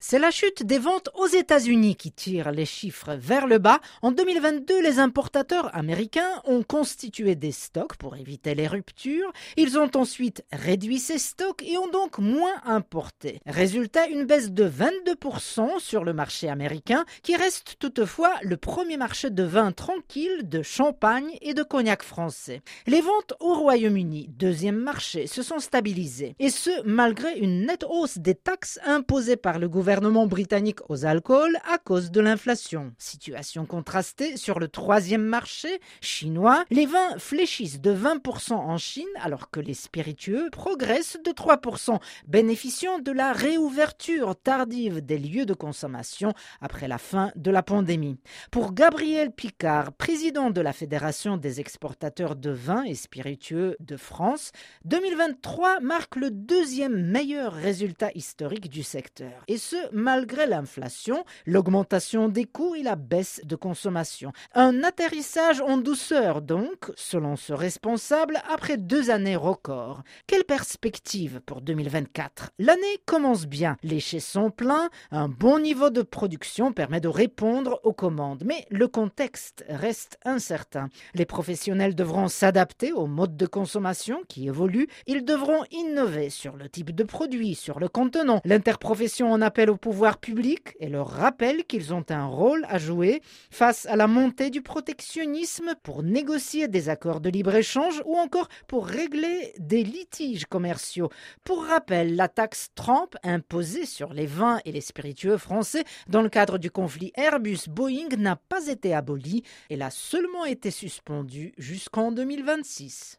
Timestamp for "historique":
58.14-58.68